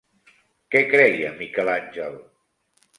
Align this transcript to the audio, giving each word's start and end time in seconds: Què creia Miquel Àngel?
Què 0.75 0.81
creia 0.95 1.31
Miquel 1.43 1.73
Àngel? 1.77 2.21